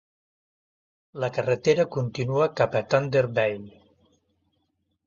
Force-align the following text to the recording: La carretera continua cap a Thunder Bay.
La 1.23 1.29
carretera 1.35 1.85
continua 1.97 2.49
cap 2.63 2.79
a 2.81 2.85
Thunder 2.95 3.23
Bay. 3.39 3.59